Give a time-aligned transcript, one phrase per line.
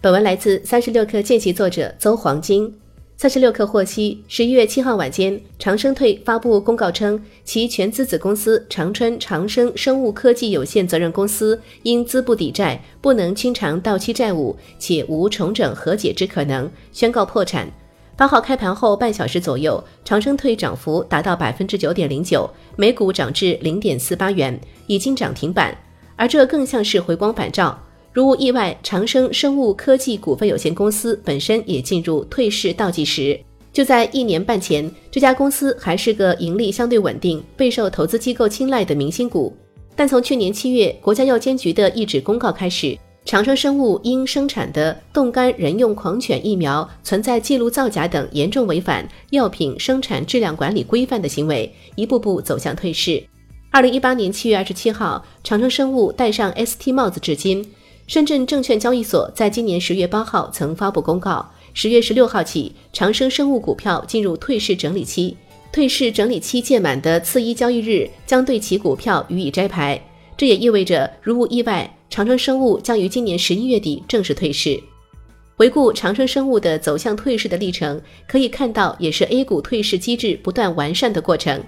[0.00, 2.72] 本文来自三十六氪见习作者邹黄金。
[3.16, 17.68] 三十六氪获悉，十一月七号晚间，长生退发布公告称，其全资子公司长春长生生物科技有限责任公司因资不抵债，不能清偿到期债务，且无重整和解之可能，宣告破产。
[18.16, 25.76] 八号开盘后半小时左右，长生退涨幅达到百分之九点零九，每股涨至零点四八元，已经涨停板。
[26.14, 27.76] 而这更像是回光返照。
[28.12, 33.38] 如无意外，长生生物科技股份有限公司本身也进入退市倒计时。
[33.72, 39.54] 就在一年半前，这家公司还是个盈利相对稳定、备受投资机构青睐的明星股。
[39.94, 53.22] 但从去年七月国家药监局的一纸公告开始，长生生物因生产的冻干人用狂犬疫苗存在记录造假等严重违反药品生产质量管理规范的行为，一步步走向退市。
[53.70, 57.64] 二零一八年七月二十七号，长生生物戴上 ST 帽子至今。
[58.08, 65.36] 深圳证券交易所在今年十月八号曾发布公告，十月十六号起，长生生物股票进入退市整理期，
[65.70, 70.02] 退市整理期届满的次一交易日将对其股票予以摘牌。
[70.38, 74.82] 这也意味着，如无意外，长生生物将于今年十一月底正式退市。
[75.56, 81.62] 回顾长生生物的走向退市的历程，可以看到，也是 A 股退市机制不断完善的过程。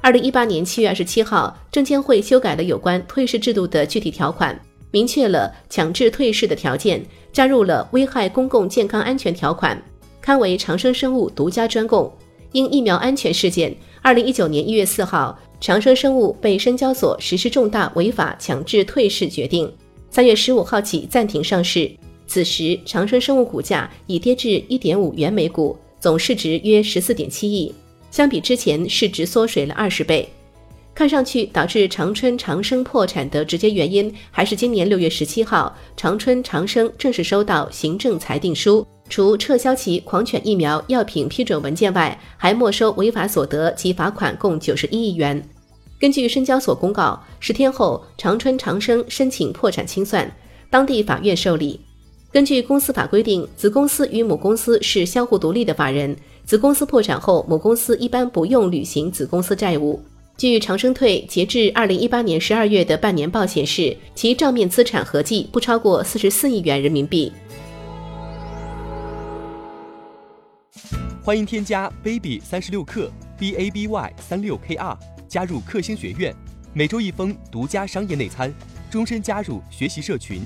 [0.00, 4.56] 二零一八年七月二十七号，证监会修改了有关退市制度的具体条款。
[4.92, 9.82] 明确了强制退市的条件，加入了危害公共健康安全条款，
[10.20, 12.12] 堪为长生生物独家专供。
[12.52, 19.72] 因疫苗安全事件，二零一九年一月四号，长生生物被深交所实施重大违法强制退市决定，
[20.10, 21.90] 三月十五号起暂停上市。
[22.26, 27.74] 此时，长生生物股价已跌至一点五元每股，总市值约十四点七亿，
[28.10, 30.28] 相比之前市值缩水了二十倍。
[30.94, 45.42] 看上去导致长春长生破产的直接原因，还是今年六月十七号，长春长生正式收到行政裁定书，除撤销其狂犬疫苗药品批准文件外，还没收违法所得及罚款共九十一亿元。
[45.98, 50.30] 根据深交所公告，十天后长春长生申请破产清算，
[50.68, 51.80] 当地法院受理。
[52.30, 56.14] 根据公司法规定，子公司与母公司是相互独立的法人，
[56.44, 60.02] 子公司破产后，母公司一般不用履行子公司债务。
[60.36, 67.30] 据长生退截至二零一八年十二月的半年报显示，其账面资产合计不超过四十四亿元人民币。
[71.22, 74.98] 欢迎添加 baby 三十六克 b a b y 三六 k r
[75.28, 76.34] 加入克星学院，
[76.72, 78.52] 每周一封独家商业内参，
[78.90, 80.42] 终身加入学习社群，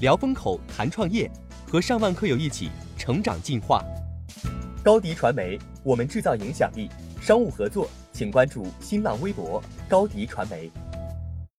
[0.00, 1.28] 聊风口谈创业，
[1.66, 3.82] 和上万课友一起成长进化。
[4.84, 6.88] 高迪传媒，我们制造影响力。
[7.20, 7.88] 商务合作。
[8.20, 10.70] 请关注新浪微博高迪传媒。